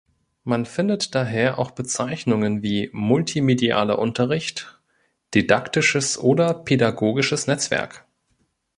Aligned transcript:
Man 0.45 0.65
findet 0.65 1.13
daher 1.13 1.59
auch 1.59 1.69
Bezeichnungen 1.69 2.63
wie 2.63 2.89
multimedialer 2.91 3.99
Unterricht, 3.99 4.79
didaktisches 5.35 6.17
oder 6.17 6.55
pädagogisches 6.55 7.45
Netzwerk. 7.45 8.03